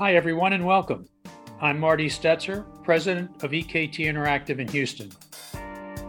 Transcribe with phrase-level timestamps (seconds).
[0.00, 1.08] Hi, everyone, and welcome.
[1.60, 5.12] I'm Marty Stetzer, president of EKT Interactive in Houston.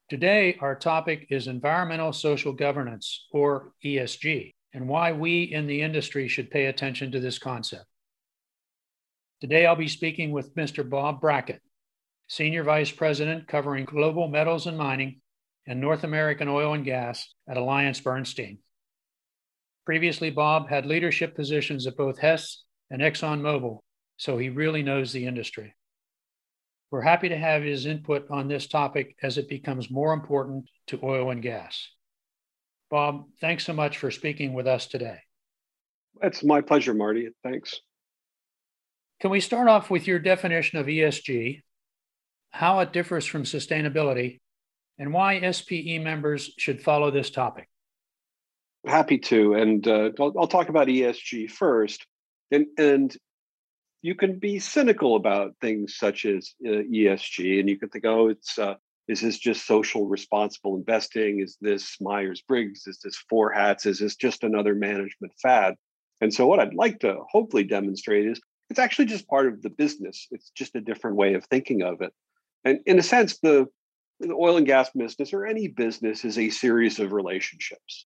[0.09, 6.29] Today, our topic is environmental social governance, or ESG, and why we in the industry
[6.29, 7.87] should pay attention to this concept.
[9.41, 10.89] Today, I'll be speaking with Mr.
[10.89, 11.63] Bob Brackett,
[12.29, 15.21] Senior Vice President covering global metals and mining
[15.67, 18.59] and North American oil and gas at Alliance Bernstein.
[19.85, 23.79] Previously, Bob had leadership positions at both Hess and ExxonMobil,
[24.17, 25.75] so he really knows the industry.
[26.91, 30.99] We're happy to have his input on this topic as it becomes more important to
[31.03, 31.89] oil and gas.
[32.91, 35.19] Bob, thanks so much for speaking with us today.
[36.23, 37.29] It's my pleasure, Marty.
[37.43, 37.81] Thanks.
[39.21, 41.63] Can we start off with your definition of ESG,
[42.51, 44.39] how it differs from sustainability,
[44.99, 47.69] and why SPE members should follow this topic?
[48.87, 49.55] Happy to.
[49.55, 52.07] And uh, I'll, I'll, talk about ESG first.
[52.51, 53.17] And, and
[54.03, 58.29] you can be cynical about things such as uh, ESG, and you can think, oh,
[58.29, 58.75] it's uh,
[59.09, 61.41] is this just social responsible investing?
[61.41, 62.87] Is this Myers Briggs?
[62.87, 63.87] Is this four hats?
[63.87, 65.75] Is this just another management fad?
[66.21, 68.41] And so, what I'd like to hopefully demonstrate is
[68.71, 70.27] it's actually just part of the business.
[70.31, 72.13] It's just a different way of thinking of it.
[72.65, 73.67] And in a sense, the,
[74.21, 78.05] the oil and gas business or any business is a series of relationships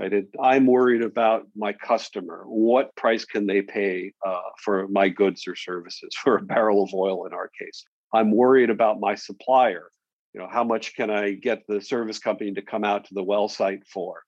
[0.00, 0.12] right?
[0.12, 2.44] It, I'm worried about my customer.
[2.46, 6.94] What price can they pay uh, for my goods or services, for a barrel of
[6.94, 7.84] oil in our case?
[8.12, 9.90] I'm worried about my supplier.
[10.32, 13.22] You know, how much can I get the service company to come out to the
[13.22, 14.22] well site for?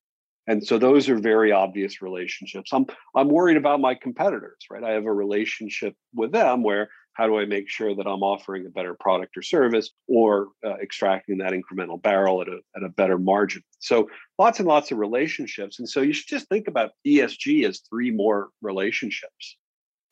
[0.47, 2.71] And so those are very obvious relationships.
[2.73, 2.87] I'm
[3.17, 4.83] I'm worried about my competitors, right?
[4.83, 8.67] I have a relationship with them where how do I make sure that I'm offering
[8.67, 12.89] a better product or service or uh, extracting that incremental barrel at a, at a
[12.89, 13.63] better margin?
[13.79, 14.09] So
[14.39, 15.79] lots and lots of relationships.
[15.79, 19.57] And so you should just think about ESG as three more relationships.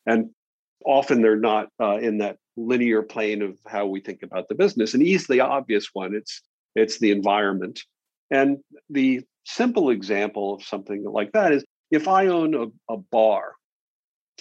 [0.05, 0.29] And
[0.85, 4.93] often they're not uh, in that linear plane of how we think about the business.
[4.93, 6.41] And easily obvious one, it's
[6.75, 7.81] it's the environment.
[8.29, 13.53] And the simple example of something like that is if I own a, a bar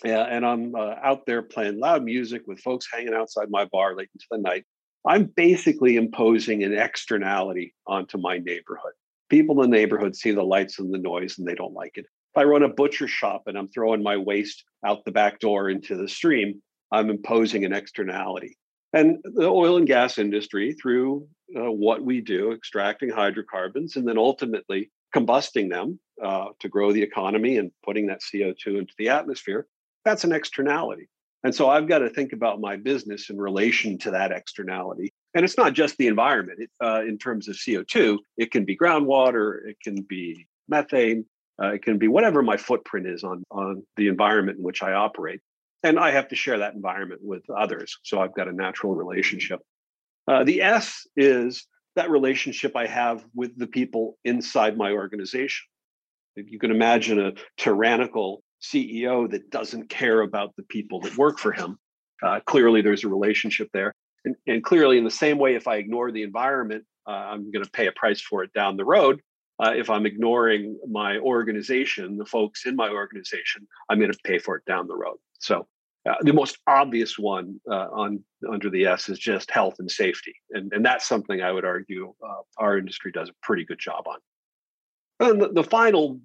[0.04, 3.94] yeah, and I'm uh, out there playing loud music with folks hanging outside my bar
[3.94, 4.64] late into the night.
[5.06, 8.92] I'm basically imposing an externality onto my neighborhood.
[9.28, 12.06] People in the neighborhood see the lights and the noise and they don't like it.
[12.34, 15.70] If I run a butcher shop and I'm throwing my waste out the back door
[15.70, 16.62] into the stream,
[16.92, 18.56] I'm imposing an externality.
[18.92, 24.18] And the oil and gas industry, through uh, what we do, extracting hydrocarbons and then
[24.18, 29.66] ultimately combusting them uh, to grow the economy and putting that CO2 into the atmosphere,
[30.04, 31.08] that's an externality.
[31.42, 35.12] And so I've got to think about my business in relation to that externality.
[35.34, 38.76] And it's not just the environment it, uh, in terms of CO2, it can be
[38.76, 41.24] groundwater, it can be methane,
[41.62, 44.92] uh, it can be whatever my footprint is on, on the environment in which I
[44.92, 45.40] operate.
[45.82, 47.96] And I have to share that environment with others.
[48.02, 49.60] So I've got a natural relationship.
[50.28, 51.66] Uh, the S is
[51.96, 55.66] that relationship I have with the people inside my organization.
[56.36, 61.52] You can imagine a tyrannical CEO that doesn't care about the people that work for
[61.52, 61.78] him.
[62.22, 63.94] Uh, clearly, there's a relationship there.
[64.24, 67.64] And, and, clearly, in the same way, if I ignore the environment, uh, I'm going
[67.64, 69.20] to pay a price for it down the road.
[69.62, 74.38] Uh, if I'm ignoring my organization, the folks in my organization, I'm going to pay
[74.38, 75.16] for it down the road.
[75.38, 75.66] So,
[76.08, 80.34] uh, the most obvious one uh, on under the S is just health and safety,
[80.50, 84.04] and and that's something I would argue uh, our industry does a pretty good job
[84.06, 84.18] on.
[85.20, 86.18] And the, the final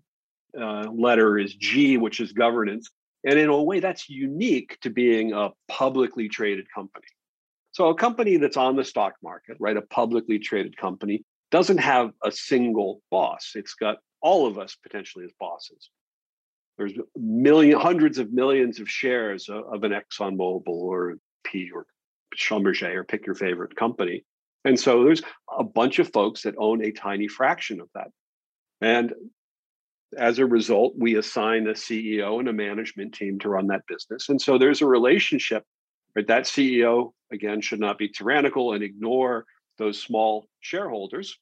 [0.60, 2.90] uh, letter is G, which is governance.
[3.24, 7.08] And in a way, that's unique to being a publicly traded company.
[7.72, 12.12] So, a company that's on the stock market, right, a publicly traded company, doesn't have
[12.24, 13.52] a single boss.
[13.56, 15.90] It's got all of us potentially as bosses.
[16.78, 21.86] There's million, hundreds of millions of shares of, of an ExxonMobil or P or
[22.36, 24.26] Schlumberger or pick your favorite company.
[24.66, 25.22] And so there's
[25.58, 28.08] a bunch of folks that own a tiny fraction of that.
[28.82, 29.14] And
[30.18, 34.30] as a result, we assign a CEO and a management team to run that business.
[34.30, 35.64] And so there's a relationship,
[36.16, 36.28] right?
[36.28, 39.46] That CEO, again, should not be tyrannical and ignore
[39.78, 41.38] those small shareholders.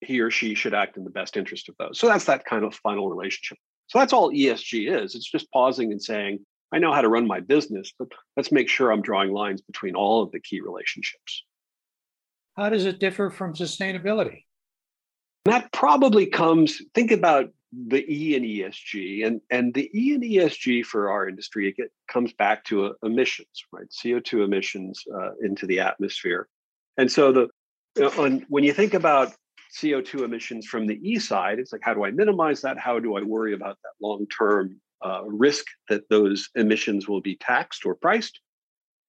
[0.00, 1.98] He or she should act in the best interest of those.
[1.98, 3.58] So that's that kind of final relationship.
[3.88, 5.14] So that's all ESG is.
[5.14, 6.40] It's just pausing and saying,
[6.72, 9.94] I know how to run my business, but let's make sure I'm drawing lines between
[9.94, 11.44] all of the key relationships.
[12.56, 14.44] How does it differ from sustainability?
[15.44, 20.84] That probably comes, think about the E and ESG, and, and the E and ESG
[20.84, 23.86] for our industry, it comes back to uh, emissions, right?
[23.90, 26.48] CO2 emissions uh, into the atmosphere.
[26.96, 27.48] And so the
[28.18, 29.34] on, when you think about
[29.74, 32.78] CO2 emissions from the E side, it's like, how do I minimize that?
[32.78, 37.36] How do I worry about that long term uh, risk that those emissions will be
[37.36, 38.40] taxed or priced?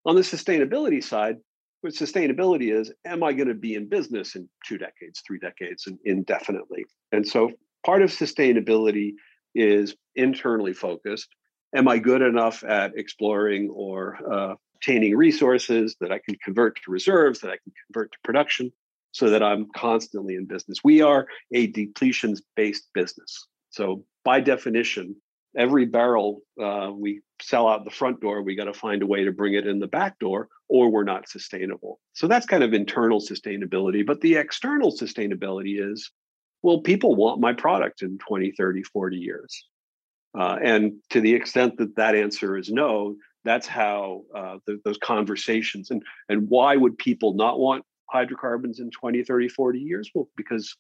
[0.06, 1.38] On the sustainability side,
[1.82, 5.88] what sustainability is, am I going to be in business in two decades, three decades,
[5.88, 6.86] and indefinitely?
[7.12, 7.52] And so
[7.86, 9.14] part of sustainability
[9.54, 11.30] is internally focused.
[11.76, 16.92] Am I good enough at exploring or uh, obtaining resources that I can convert to
[16.92, 18.72] reserves, that I can convert to production,
[19.12, 20.80] so that I'm constantly in business?
[20.84, 23.48] We are a depletions based business.
[23.70, 25.16] So, by definition,
[25.58, 29.24] every barrel uh, we sell out the front door, we got to find a way
[29.24, 32.00] to bring it in the back door, or we're not sustainable.
[32.14, 34.06] So that's kind of internal sustainability.
[34.06, 36.12] But the external sustainability is
[36.66, 39.68] well, people want my product in 20, 30, 40 years.
[40.36, 44.98] Uh, and to the extent that that answer is no, that's how uh, the, those
[44.98, 50.10] conversations and, and why would people not want hydrocarbons in 20, 30, 40 years?
[50.16, 50.76] Well, because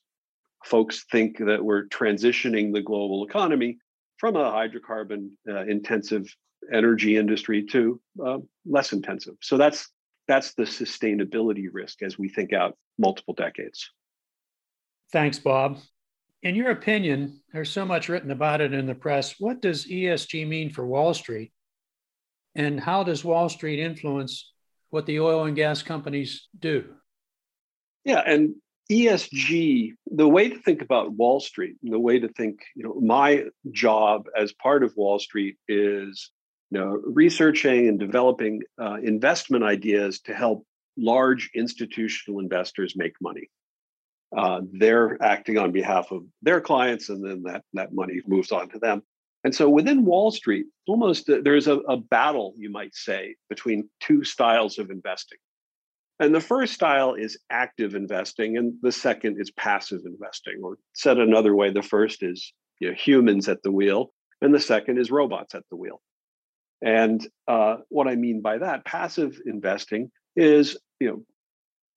[0.66, 3.78] folks think that we're transitioning the global economy
[4.18, 6.28] from a hydrocarbon uh, intensive
[6.72, 9.36] energy industry to uh, less intensive.
[9.42, 9.90] So that's
[10.28, 13.92] that's the sustainability risk as we think out multiple decades.
[15.12, 15.78] Thanks, Bob.
[16.42, 19.36] In your opinion, there's so much written about it in the press.
[19.40, 21.52] What does ESG mean for Wall Street?
[22.56, 24.52] And how does Wall Street influence
[24.90, 26.86] what the oil and gas companies do?
[28.04, 28.56] Yeah, and
[28.92, 33.46] ESG, the way to think about Wall Street, the way to think, you know, my
[33.72, 36.30] job as part of Wall Street is,
[36.70, 40.66] you know, researching and developing uh, investment ideas to help
[40.98, 43.50] large institutional investors make money.
[44.36, 48.70] Uh, they're acting on behalf of their clients, and then that that money moves on
[48.70, 49.02] to them.
[49.44, 53.90] And so within Wall Street, almost uh, there's a, a battle, you might say, between
[54.00, 55.38] two styles of investing.
[56.20, 60.62] And the first style is active investing, and the second is passive investing.
[60.64, 64.60] Or said another way, the first is you know, humans at the wheel, and the
[64.60, 66.02] second is robots at the wheel.
[66.82, 71.24] And uh, what I mean by that, passive investing is you know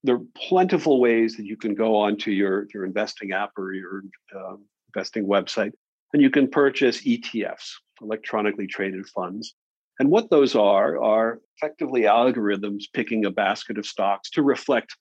[0.05, 4.03] there are plentiful ways that you can go onto your, your investing app or your
[4.35, 5.73] um, investing website
[6.13, 9.55] and you can purchase ETFs, electronically traded funds.
[9.99, 14.97] And what those are, are effectively algorithms picking a basket of stocks to reflect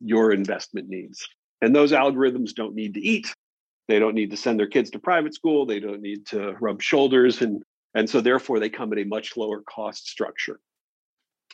[0.00, 1.26] your investment needs.
[1.60, 3.32] And those algorithms don't need to eat.
[3.88, 5.66] They don't need to send their kids to private school.
[5.66, 7.42] They don't need to rub shoulders.
[7.42, 7.62] And,
[7.94, 10.60] and so, therefore, they come at a much lower cost structure.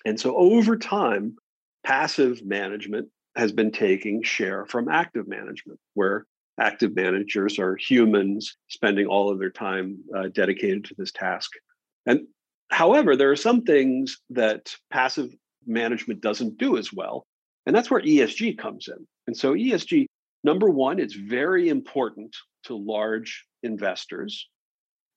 [0.05, 1.37] And so, over time,
[1.85, 6.27] passive management has been taking share from active management, where
[6.59, 11.51] active managers are humans spending all of their time uh, dedicated to this task.
[12.07, 12.27] And
[12.71, 15.35] however, there are some things that passive
[15.67, 17.27] management doesn't do as well.
[17.67, 19.07] And that's where ESG comes in.
[19.27, 20.07] And so, ESG,
[20.45, 24.49] number one, it's very important to large investors.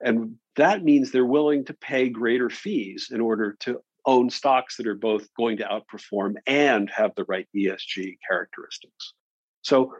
[0.01, 4.87] And that means they're willing to pay greater fees in order to own stocks that
[4.87, 9.13] are both going to outperform and have the right ESG characteristics.
[9.61, 9.93] So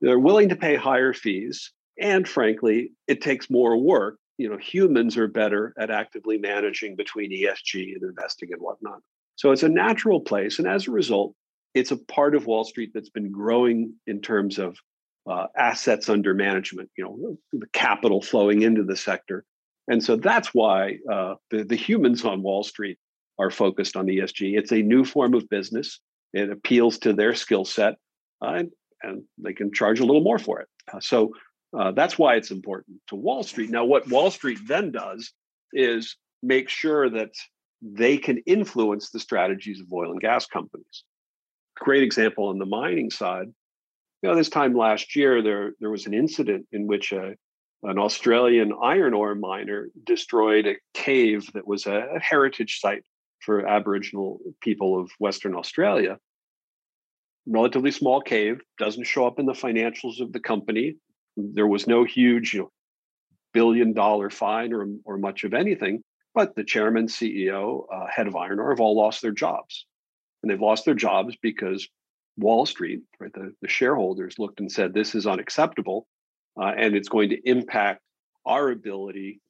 [0.00, 1.72] they're willing to pay higher fees.
[2.00, 4.16] And frankly, it takes more work.
[4.38, 9.00] You know, humans are better at actively managing between ESG and investing and whatnot.
[9.36, 10.58] So it's a natural place.
[10.58, 11.34] And as a result,
[11.74, 14.76] it's a part of Wall Street that's been growing in terms of
[15.26, 19.44] uh, assets under management, you know, the capital flowing into the sector.
[19.88, 22.98] And so that's why uh, the, the humans on Wall Street
[23.38, 24.58] are focused on ESG.
[24.58, 26.00] It's a new form of business.
[26.32, 27.94] It appeals to their skill set,
[28.44, 28.70] uh, and,
[29.02, 30.68] and, they can charge a little more for it.
[30.92, 31.32] Uh, so
[31.78, 33.70] uh, that's why it's important to Wall Street.
[33.70, 35.32] Now, what Wall Street then does
[35.72, 37.32] is make sure that
[37.80, 41.04] they can influence the strategies of oil and gas companies.
[41.76, 43.46] Great example on the mining side.
[44.22, 47.34] You know, this time last year, there there was an incident in which a
[47.82, 53.02] an Australian iron ore miner destroyed a cave that was a heritage site
[53.40, 56.18] for Aboriginal people of Western Australia.
[57.46, 60.94] Relatively small cave, doesn't show up in the financials of the company.
[61.36, 62.70] There was no huge you know,
[63.52, 66.02] billion dollar fine or, or much of anything,
[66.34, 69.86] but the chairman, CEO, uh, head of Iron Ore have all lost their jobs.
[70.42, 71.88] And they've lost their jobs because
[72.36, 76.06] Wall Street, right, the, the shareholders looked and said, this is unacceptable
[76.60, 78.00] uh, and it's going to impact
[78.44, 79.40] our ability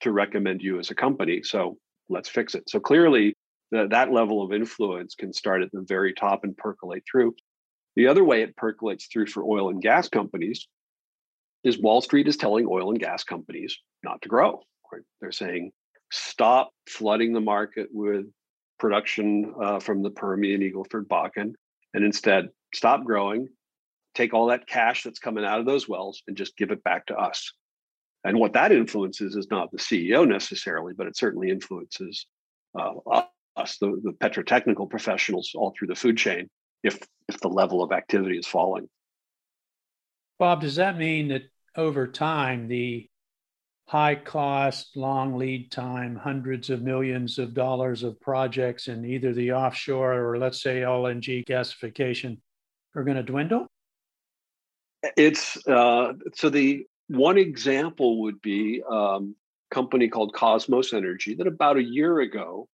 [0.00, 1.42] to recommend you as a company.
[1.42, 2.68] So let's fix it.
[2.68, 3.34] So clearly,
[3.70, 7.34] the, that level of influence can start at the very top and percolate through.
[7.96, 10.66] The other way it percolates through for oil and gas companies
[11.64, 14.62] is Wall Street is telling oil and gas companies not to grow.
[15.20, 15.72] They're saying,
[16.10, 18.26] stop flooding the market with
[18.78, 21.54] production uh, from the Permian, Eagleford, Bakken,
[21.94, 23.48] and instead stop growing,
[24.14, 27.06] take all that cash that's coming out of those wells and just give it back
[27.06, 27.52] to us.
[28.24, 32.26] And what that influences is not the CEO necessarily, but it certainly influences
[32.78, 33.22] uh,
[33.56, 36.48] us, the, the petrotechnical professionals all through the food chain,
[36.82, 38.88] if if the level of activity is falling.
[40.38, 41.42] Bob, does that mean that
[41.76, 43.08] over time the
[43.88, 49.52] high cost, long lead time, hundreds of millions of dollars of projects in either the
[49.52, 52.38] offshore or let's say LNG gasification
[52.94, 53.66] are going to dwindle?
[55.16, 59.34] It's uh, so the one example would be um,
[59.70, 62.68] a company called Kosmos Energy that about a year ago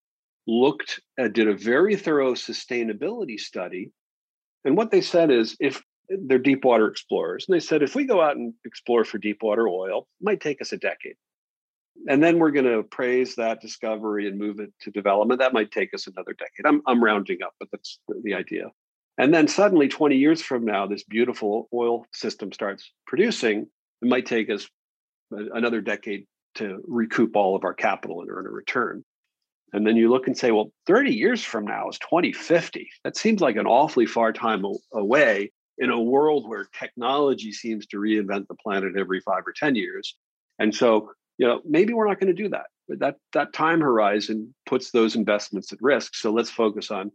[0.47, 3.91] looked at, did a very thorough sustainability study.
[4.65, 8.05] And what they said is if they're deep water explorers, and they said if we
[8.05, 11.17] go out and explore for deep water oil, it might take us a decade.
[12.09, 15.41] And then we're going to appraise that discovery and move it to development.
[15.41, 16.65] That might take us another decade.
[16.65, 18.71] I'm, I'm rounding up, but that's the idea.
[19.19, 23.67] And then suddenly, 20 years from now, this beautiful oil system starts producing.
[24.01, 24.69] It might take us
[25.31, 29.05] another decade to recoup all of our capital and earn a return.
[29.73, 32.89] And then you look and say, well, 30 years from now is 2050.
[33.05, 37.99] That seems like an awfully far time away in a world where technology seems to
[37.99, 40.17] reinvent the planet every five or 10 years.
[40.59, 42.67] And so, you know, maybe we're not going to do that.
[42.89, 46.15] But that that time horizon puts those investments at risk.
[46.15, 47.13] So let's focus on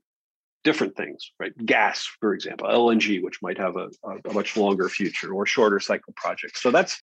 [0.63, 1.51] different things, right?
[1.65, 6.13] Gas, for example, LNG, which might have a, a much longer future, or shorter cycle
[6.15, 6.62] projects.
[6.62, 7.01] So that's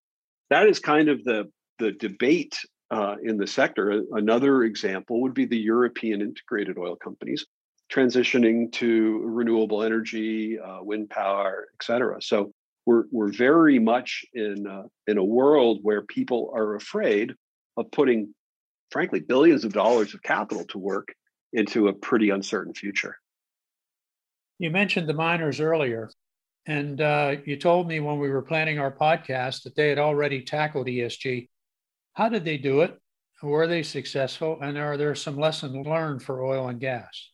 [0.49, 2.57] that is kind of the the debate
[2.91, 4.03] uh, in the sector.
[4.11, 7.45] Another example would be the European integrated oil companies
[7.91, 12.21] transitioning to renewable energy, uh, wind power, et cetera.
[12.21, 12.51] So
[12.85, 14.65] we're, we're very much in,
[15.07, 17.33] in a world where people are afraid
[17.77, 18.33] of putting,
[18.91, 21.13] frankly, billions of dollars of capital to work
[21.53, 23.17] into a pretty uncertain future.
[24.59, 26.09] You mentioned the miners earlier,
[26.67, 30.41] and uh, you told me when we were planning our podcast that they had already
[30.43, 31.47] tackled ESG.
[32.13, 32.97] How did they do it?
[33.41, 34.59] Were they successful?
[34.61, 37.29] And are there some lessons learned for oil and gas?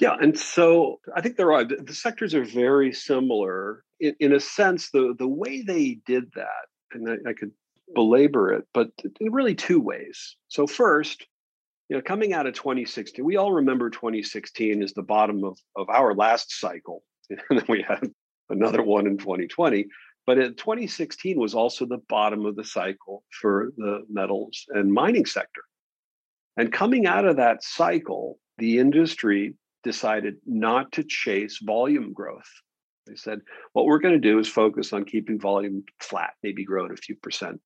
[0.00, 4.40] Yeah, and so I think there are the sectors are very similar in, in a
[4.40, 4.90] sense.
[4.90, 7.52] The the way they did that, and I, I could
[7.94, 8.90] belabor it, but
[9.20, 10.36] in really two ways.
[10.48, 11.26] So first,
[11.88, 15.88] you know, coming out of 2016, we all remember 2016 is the bottom of, of
[15.90, 17.02] our last cycle.
[17.50, 18.10] And then we had
[18.48, 19.86] another one in 2020.
[20.26, 25.26] But in 2016 was also the bottom of the cycle for the metals and mining
[25.26, 25.62] sector.
[26.56, 32.50] And coming out of that cycle, the industry decided not to chase volume growth.
[33.06, 33.40] They said,
[33.72, 36.96] what we're going to do is focus on keeping volume flat, maybe grow at a
[36.96, 37.60] few percent,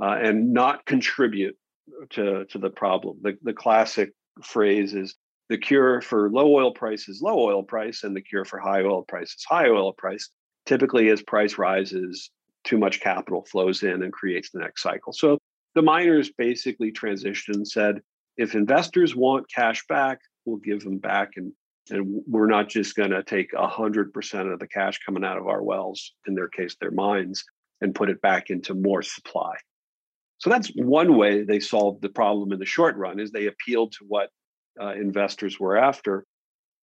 [0.00, 1.56] uh, and not contribute
[2.10, 3.18] to, to the problem.
[3.22, 5.16] The, the classic phrase is
[5.48, 8.82] the cure for low oil price is low oil price, and the cure for high
[8.82, 10.30] oil price is high oil price
[10.66, 12.30] typically as price rises,
[12.64, 15.12] too much capital flows in and creates the next cycle.
[15.12, 15.38] So
[15.74, 18.00] the miners basically transitioned and said,
[18.36, 21.32] if investors want cash back, we'll give them back.
[21.36, 21.52] And,
[21.90, 25.62] and we're not just going to take 100% of the cash coming out of our
[25.62, 27.44] wells, in their case, their mines,
[27.80, 29.54] and put it back into more supply.
[30.38, 33.92] So that's one way they solved the problem in the short run is they appealed
[33.92, 34.30] to what
[34.80, 36.24] uh, investors were after.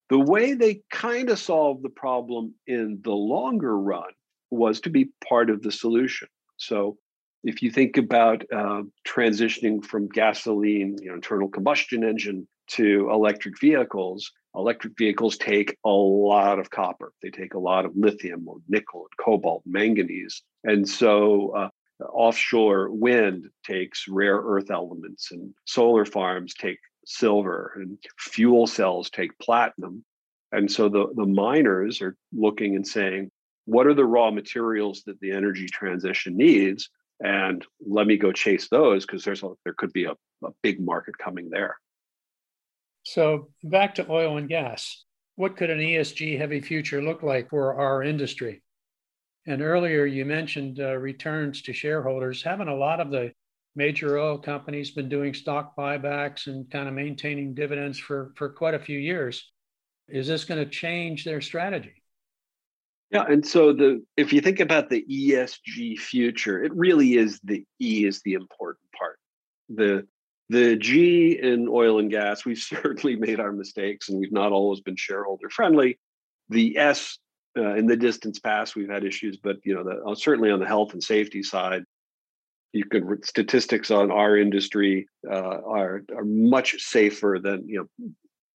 [0.09, 4.11] The way they kind of solved the problem in the longer run
[4.51, 6.27] was to be part of the solution.
[6.57, 6.97] So
[7.43, 13.59] if you think about uh, transitioning from gasoline, you know, internal combustion engine to electric
[13.59, 17.11] vehicles, electric vehicles take a lot of copper.
[17.21, 20.41] They take a lot of lithium or nickel and cobalt, manganese.
[20.63, 21.69] And so uh,
[22.03, 29.37] offshore wind takes rare earth elements, and solar farms take silver and fuel cells take
[29.39, 30.03] platinum.
[30.51, 33.31] And so the, the miners are looking and saying,
[33.65, 36.89] what are the raw materials that the energy transition needs?
[37.23, 40.11] And let me go chase those because there's a, there could be a,
[40.45, 41.77] a big market coming there.
[43.03, 45.03] So back to oil and gas.
[45.35, 48.61] What could an ESG heavy future look like for our industry?
[49.45, 52.43] And earlier you mentioned uh, returns to shareholders.
[52.43, 53.31] Haven't a lot of the
[53.75, 58.73] major oil companies been doing stock buybacks and kind of maintaining dividends for, for quite
[58.73, 59.51] a few years.
[60.07, 62.03] Is this going to change their strategy?
[63.11, 67.63] Yeah, and so the if you think about the ESG future, it really is the
[67.79, 69.19] E is the important part.
[69.69, 70.07] The
[70.49, 74.81] the G in oil and gas, we've certainly made our mistakes and we've not always
[74.81, 75.99] been shareholder friendly.
[76.49, 77.17] The S
[77.57, 80.59] uh, in the distance past, we've had issues, but you know, the, uh, certainly on
[80.59, 81.83] the health and safety side,
[82.71, 88.07] you could statistics on our industry uh, are are much safer than you know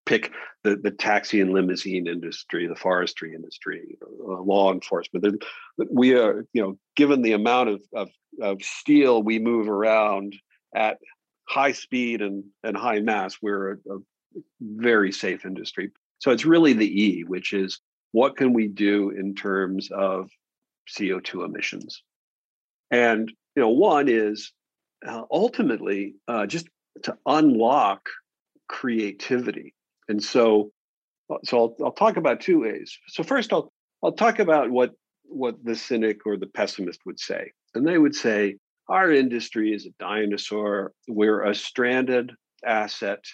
[0.08, 0.32] pick
[0.64, 5.44] the, the taxi and limousine industry, the forestry industry, uh, law enforcement.
[5.90, 8.08] We are, you know, given the amount of, of,
[8.40, 10.34] of steel we move around
[10.74, 10.98] at
[11.48, 13.98] high speed and, and high mass, we're a, a
[14.60, 15.90] very safe industry.
[16.18, 17.80] So it's really the E, which is
[18.12, 20.30] what can we do in terms of
[20.88, 22.02] CO2 emissions?
[22.90, 24.52] And you know, one is
[25.06, 26.68] uh, ultimately uh, just
[27.04, 28.08] to unlock
[28.68, 29.74] creativity.
[30.08, 30.72] And so,
[31.30, 32.98] uh, so I'll, I'll talk about two ways.
[33.08, 34.92] So first, I'll I'll talk about what
[35.24, 38.56] what the cynic or the pessimist would say, and they would say
[38.88, 40.92] our industry is a dinosaur.
[41.06, 42.32] We're a stranded
[42.64, 43.24] asset.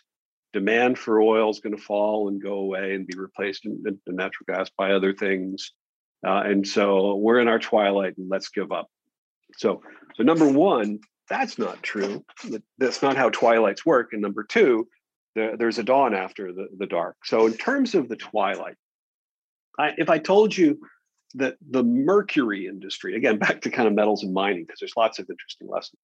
[0.52, 4.16] Demand for oil is going to fall and go away and be replaced in, in,
[4.16, 5.73] natural gas by other things.
[6.26, 8.88] Uh, and so we're in our twilight and let's give up.
[9.58, 9.82] So,
[10.14, 12.25] so number one, that's not true.
[12.78, 14.11] That's not how twilights work.
[14.12, 14.88] And number two,
[15.34, 17.16] the, there's a dawn after the, the dark.
[17.25, 18.76] So, in terms of the twilight,
[19.78, 20.78] I, if I told you
[21.35, 25.19] that the mercury industry, again, back to kind of metals and mining, because there's lots
[25.19, 26.00] of interesting lessons.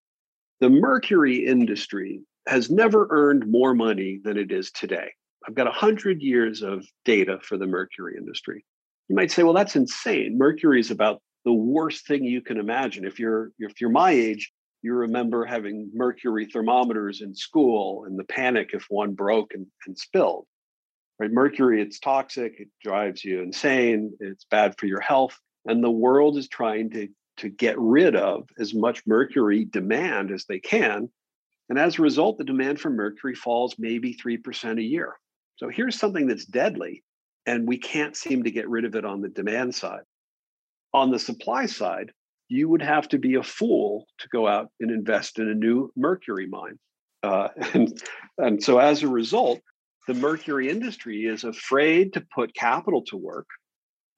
[0.61, 5.11] The mercury industry has never earned more money than it is today.
[5.47, 8.65] I've got 100 years of data for the mercury industry.
[9.09, 10.37] You might say, well, that's insane.
[10.37, 13.07] Mercury is about the worst thing you can imagine.
[13.07, 18.25] If you're if you're my age, you remember having mercury thermometers in school and the
[18.25, 20.47] panic if one broke and, and spilled.
[21.21, 21.31] Right?
[21.31, 25.39] Mercury, it's toxic, it drives you insane, it's bad for your health.
[25.67, 27.09] And the world is trying to,
[27.39, 31.11] to get rid of as much mercury demand as they can.
[31.69, 35.19] And as a result, the demand for mercury falls maybe 3% a year.
[35.57, 37.05] So here's something that's deadly,
[37.45, 40.05] and we can't seem to get rid of it on the demand side.
[40.95, 42.13] On the supply side,
[42.49, 45.93] you would have to be a fool to go out and invest in a new
[45.97, 46.79] mercury mine.
[47.23, 48.03] Uh, and,
[48.39, 49.61] and so as a result,
[50.07, 53.47] the mercury industry is afraid to put capital to work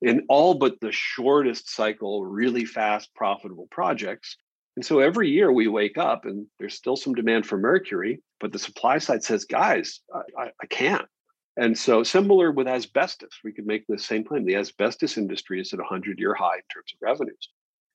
[0.00, 4.36] in all but the shortest cycle, really fast, profitable projects.
[4.76, 8.52] And so every year we wake up and there's still some demand for mercury, but
[8.52, 10.00] the supply side says, guys,
[10.38, 11.06] I, I can't.
[11.56, 14.46] And so, similar with asbestos, we could make the same claim.
[14.46, 17.50] The asbestos industry is at a 100 year high in terms of revenues.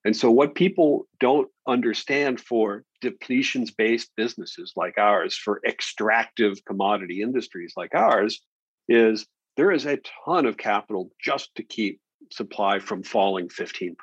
[0.08, 7.22] And so, what people don't understand for depletions based businesses like ours, for extractive commodity
[7.22, 8.40] industries like ours,
[8.88, 12.00] is there is a ton of capital just to keep
[12.32, 13.98] supply from falling 15%.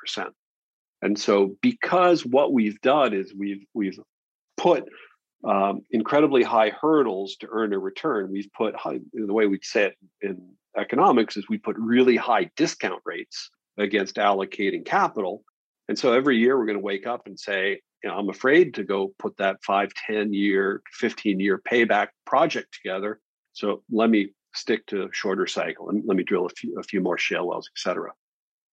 [1.00, 3.98] And so, because what we've done is we've we've
[4.58, 4.84] put
[5.42, 8.30] um, incredibly high hurdles to earn a return.
[8.30, 12.50] We've put high, the way we'd say it in economics is we put really high
[12.56, 15.42] discount rates against allocating capital
[15.88, 18.74] and so every year we're going to wake up and say, you know, I'm afraid
[18.74, 23.20] to go put that five, 10 year, 15 year payback project together.
[23.52, 27.00] So let me stick to shorter cycle and let me drill a few, a few
[27.00, 28.12] more shale wells, et cetera.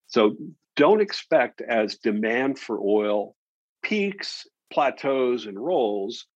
[0.07, 0.35] So
[0.75, 3.35] don't expect as demand for oil
[3.83, 6.27] peaks, plateaus, and rolls,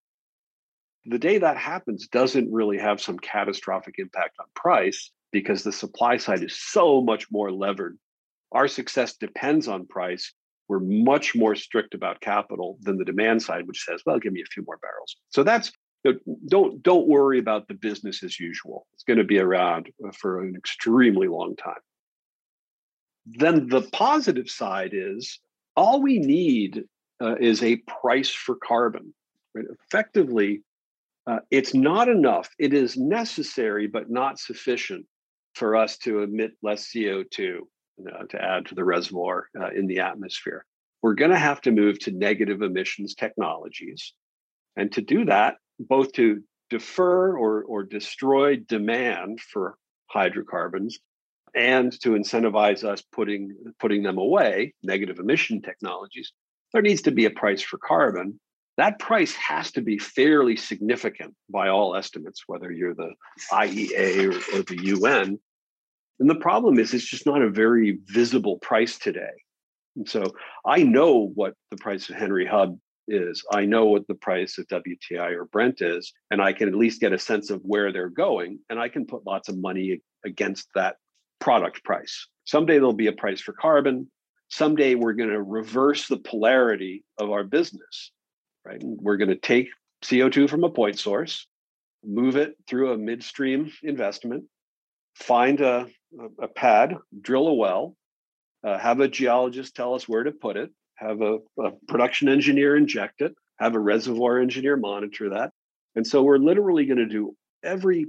[1.05, 6.17] the day that happens doesn't really have some catastrophic impact on price because the supply
[6.17, 7.97] side is so much more levered.
[8.51, 10.33] Our success depends on price
[10.67, 14.41] we're much more strict about capital than the demand side, which says, well, give me
[14.41, 15.15] a few more barrels.
[15.29, 15.71] So that's
[16.47, 18.85] don't don't worry about the business as usual.
[18.93, 21.73] It's going to be around uh, for an extremely long time.
[23.25, 25.39] Then the positive side is
[25.75, 26.83] all we need
[27.21, 29.13] uh, is a price for carbon.
[29.55, 29.65] Right?
[29.87, 30.61] Effectively,
[31.25, 32.49] uh, it's not enough.
[32.59, 35.07] It is necessary, but not sufficient
[35.55, 37.61] for us to emit less CO2
[37.99, 40.65] uh, to add to the reservoir uh, in the atmosphere.
[41.01, 44.13] We're going to have to move to negative emissions technologies.
[44.75, 49.77] And to do that, both to defer or, or destroy demand for
[50.07, 50.99] hydrocarbons
[51.53, 56.33] and to incentivize us putting, putting them away, negative emission technologies,
[56.73, 58.39] there needs to be a price for carbon.
[58.77, 63.13] That price has to be fairly significant by all estimates, whether you're the
[63.51, 65.39] IEA or, or the UN,
[66.19, 69.33] and the problem is, it's just not a very visible price today.
[69.95, 70.23] And so
[70.65, 73.43] I know what the price of Henry Hub is.
[73.51, 77.01] I know what the price of WTI or Brent is, and I can at least
[77.01, 78.59] get a sense of where they're going.
[78.69, 80.95] And I can put lots of money against that
[81.39, 82.27] product price.
[82.45, 84.09] Someday there'll be a price for carbon.
[84.49, 88.11] Someday we're going to reverse the polarity of our business,
[88.63, 88.81] right?
[88.83, 89.69] We're going to take
[90.03, 91.47] CO2 from a point source,
[92.03, 94.45] move it through a midstream investment,
[95.15, 95.87] find a,
[96.39, 97.95] a pad, drill a well,
[98.63, 102.75] uh, have a geologist tell us where to put it, have a, a production engineer
[102.75, 105.51] inject it, have a reservoir engineer monitor that.
[105.95, 108.07] And so we're literally going to do every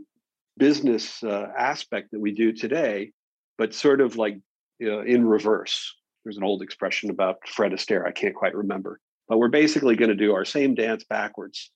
[0.56, 3.12] business uh, aspect that we do today,
[3.58, 4.38] but sort of like
[4.88, 5.94] know, in reverse.
[6.24, 8.98] There's an old expression about Fred Astaire, I can't quite remember.
[9.28, 11.70] But we're basically going to do our same dance backwards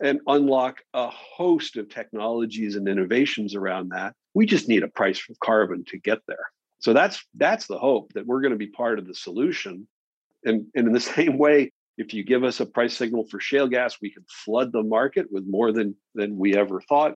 [0.00, 4.14] and unlock a host of technologies and innovations around that.
[4.34, 6.46] We just need a price for carbon to get there.
[6.80, 9.88] So that's that's the hope that we're going to be part of the solution.
[10.44, 13.66] And, and in the same way, if you give us a price signal for shale
[13.66, 17.14] gas, we can flood the market with more than than we ever thought.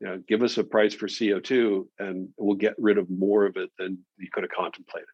[0.00, 3.56] You know, give us a price for CO2 and we'll get rid of more of
[3.56, 5.06] it than you could have contemplated.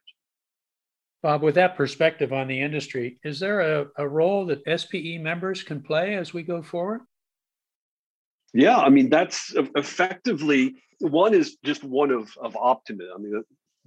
[1.21, 5.63] Bob, with that perspective on the industry, is there a, a role that SPE members
[5.63, 7.01] can play as we go forward?
[8.53, 13.13] Yeah, I mean that's effectively one is just one of of optimism.
[13.15, 13.43] I mean the,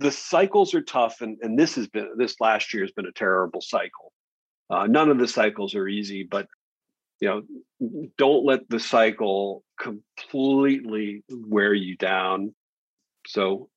[0.06, 3.12] the cycles are tough, and and this has been this last year has been a
[3.12, 4.12] terrible cycle.
[4.70, 6.46] Uh, none of the cycles are easy, but
[7.20, 12.52] you know, don't let the cycle completely wear you down.
[13.28, 13.68] So,